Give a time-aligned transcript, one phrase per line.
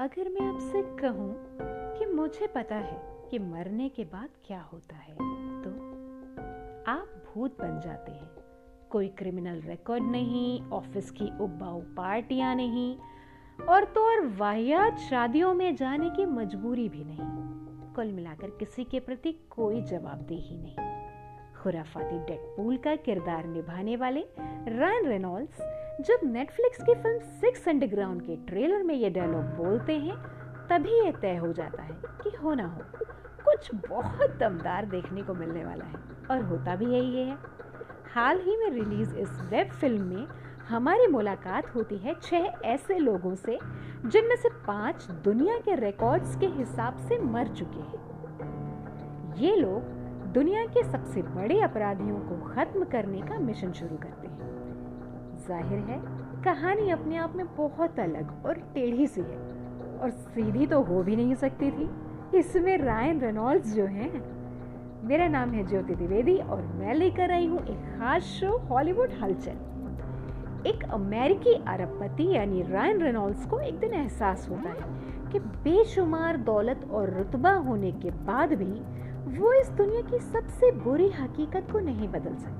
[0.00, 1.34] अगर मैं आपसे कहूँ
[1.98, 5.14] कि मुझे पता है कि मरने के बाद क्या होता है
[5.62, 5.70] तो
[6.90, 8.30] आप भूत बन जाते हैं।
[8.90, 12.96] कोई क्रिमिनल रिकॉर्ड नहीं, ऑफ़िस की उबाऊ पार्टियाँ नहीं,
[13.68, 19.00] और तो और वाहियात शादियों में जाने की मजबूरी भी नहीं। कुल मिलाकर किसी के
[19.00, 20.88] प्रति कोई जवाबदेही नहीं।
[21.62, 24.24] खुराफाती डेडपूल का किरदार निभाने वाले
[24.78, 25.60] रैन रेनॉल्ड्स
[26.00, 30.14] जब नेटफ्लिक्स की फ़िल्म सिक्स अंडरग्राउंड के ट्रेलर में ये डायलॉग बोलते हैं,
[30.68, 32.82] तभी ये तय हो जाता है कि हो ना हो,
[33.44, 35.98] कुछ बहुत दमदार देखने को मिलने वाला है
[36.30, 37.36] और होता भी यही है।
[38.14, 40.26] हाल ही में रिलीज़ इस वेब फ़िल्म में
[40.68, 43.58] हमारी मुलाकात होती है छह ऐसे लोगों से,
[44.06, 49.82] जिनमें से पाँच दुनिया के रिकॉर्ड्स के हिसाब से मर चुके हैं। ये लोग
[50.32, 54.59] दुनिया के सबसे बड़े अपराधियों को खत्म करने का मिशन शुरू करते हैं।
[55.46, 56.00] ज़ाहिर है,
[56.44, 59.38] कहानी अपने आप में बहुत अलग और टेढ़ी सी है।
[59.98, 61.88] और सीधी तो हो भी नहीं सकती थी।
[62.38, 64.12] इसमें रायन रेनॉल्ड्स जो हैं,
[65.04, 69.56] मेरा नाम है ज्योति द्विवेदी और मैं लेकर आई हूँ एक खास शो हॉलीवुड हलचल।
[70.66, 76.80] एक अमेरिकी अरबपति यानी रायन रेनॉल्ड्स को एक दिन एहसास होता है कि बेशुमार दौलत
[76.90, 78.72] और रुतबा होने के बाद भी
[79.38, 82.59] वो इस दुनिया की सबसे बुरी हकीकत को नहीं बदल सकता।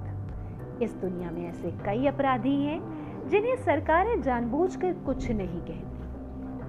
[0.82, 5.90] इस दुनिया में ऐसे कई अपराधी हैं, जिन्हें सरकारें जानबूझकर कुछ नहीं कहती।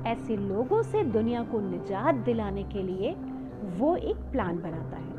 [0.09, 3.12] ऐसे लोगों से दुनिया को निजात दिलाने के लिए
[3.78, 5.12] वो एक प्लान बनाता है।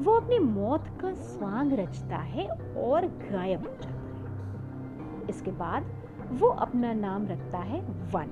[0.00, 5.86] वो अपनी मौत का स्वांग रचता है और गायब हो जाता है। इसके बाद
[6.30, 8.30] वो अपना नाम रखता है वन।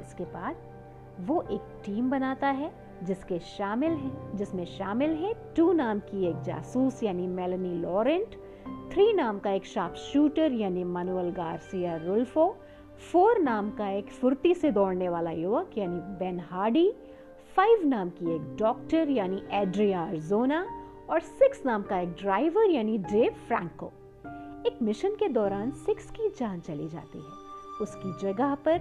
[0.00, 0.56] इसके बाद
[1.20, 6.40] वो एक टीम बनाता है, जिसके शामिल हैं, जिसमें शामिल है टू नाम की एक
[6.40, 8.45] जासूस, यानी मेलनी लॉरेंट
[8.96, 12.44] थ्री नाम का एक शार्प शूटर यानी मनुअल गार्सिया रुल्फो
[13.12, 16.92] फोर नाम का एक फुर्ती से दौड़ने वाला युवक यानी बेन हार्डी
[17.56, 20.64] फाइव नाम की एक डॉक्टर यानी एड्रिया जोना
[21.10, 23.92] और सिक्स नाम का एक ड्राइवर यानी डेव फ्रैंको
[24.66, 27.34] एक मिशन के दौरान सिक्स की जान चली जाती है।
[27.82, 28.80] उसकी जगह पर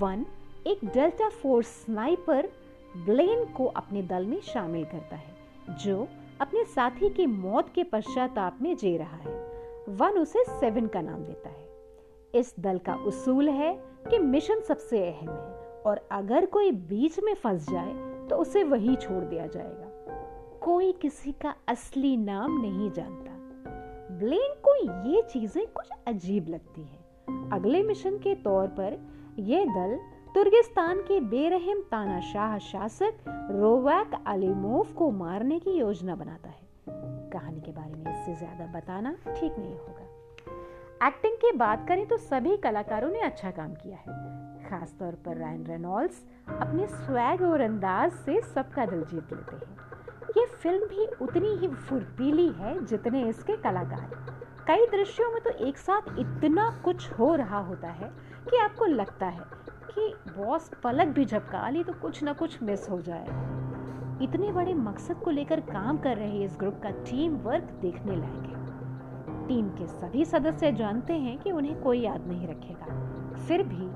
[0.00, 0.24] वन
[0.66, 2.48] एक डेल्टा फोर्स स्नाइपर
[2.96, 5.36] ब्लेन को अपने दल में शामिल करता है,
[5.84, 6.08] जो
[6.40, 9.36] अपने साथी की मौत के पश्चाताप में जी रहा है।
[9.88, 11.66] वन उसे सेवन का नाम देता है।
[12.34, 13.72] इस दल का उसूल है
[14.10, 18.96] कि मिशन सबसे अहम है और अगर कोई बीच में फंस जाए तो उसे वही
[18.96, 19.84] छोड़ दिया जाएगा।
[20.60, 23.32] कोई किसी का असली नाम नहीं जानता।
[24.18, 24.74] ब्लेन को
[25.08, 28.98] ये चीज़ें कुछ अजीब लगती है। अगले मिशन के तौर पर
[29.38, 29.98] यह दल
[30.34, 33.18] तुर्गिस्तान के बेरहम तानाशाह शासक
[33.52, 39.12] रोवैक अलीमोव को मारने की योजना बनाता है। कहानी के बारे में इससे ज़्यादा बताना
[39.26, 44.68] ठीक नहीं होगा। एक्टिंग की बात करें तो सभी कलाकारों ने अच्छा काम किया है।
[44.68, 49.76] खासतौर पर रायन रेनॉल्ड्स अपने स्वैग और अंदाज से सबका दिल जीत लेते हैं।
[50.36, 54.10] ये फ़िल्म भी उतनी ही फुर्तीली है जितने इसके कलाकार।
[54.68, 58.10] कई दृश्यों में तो एक साथ इतना कुछ हो रहा होता है
[58.50, 59.56] कि आपको लगता है
[59.98, 63.26] कि बॉस पलक भी झपका ली तो कुछ ना कुछ मिस हो जाए।
[64.22, 68.46] इतने बड़े मकसद को लेकर काम कर रहे इस ग्रुप का टीम वर्क देखने लायक
[68.46, 72.86] है। टीम के सभी सदस्य जानते हैं कि उन्हें कोई याद नहीं रखेगा।
[73.34, 73.86] फिर भी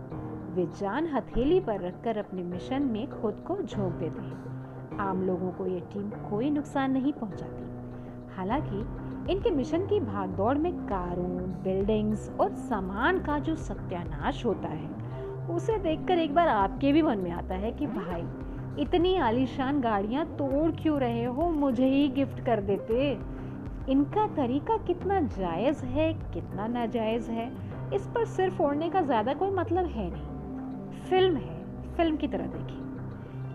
[0.55, 5.51] वे जान हथेली पर रखकर अपने मिशन में खुद को झोंक देते हैं। आम लोगों
[5.51, 7.63] को ये टीम कोई नुकसान नहीं पहुंचाती।
[8.37, 8.77] हालाँकि
[9.33, 15.12] इनके मिशन की भागदौड़ में कारों बिल्डिंग्स और सामान का जो सत्यानाश होता है
[15.51, 18.23] उसे देखकर एक बार आपके भी मन में आता है कि भाई,
[18.83, 21.51] इतनी आलीशान गाड़ियाँ तोड़ क्यों रहे हो?
[21.51, 23.19] मुझे ही गिफ्ट कर देते।
[23.89, 27.53] इनका तरीका कितना जायज़ है, कितना नाजायज़ है,
[27.95, 31.65] इस पर सिर्फ़ फोड़ने का ज़्यादा कोई मतलब है नहीं। फ़िल्म है,
[31.97, 32.83] फ़िल्म की तरह देखिए।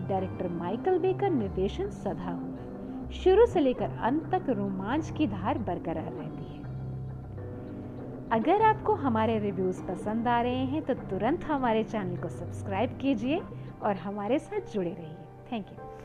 [0.08, 5.58] डायरेक्टर माइकल बे का निर्देशन सधा हुआ शुरू से लेकर अंत तक रोमांच की धार
[5.58, 6.57] बरकरार रहती है।
[8.32, 13.40] अगर आपको हमारे रिव्यूज़ पसंद आ रहे हैं तो तुरंत हमारे चैनल को सब्सक्राइब कीजिए
[13.82, 15.16] और हमारे साथ जुड़े रहिए।
[15.52, 15.97] Thank you